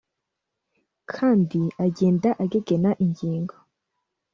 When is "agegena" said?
2.43-2.91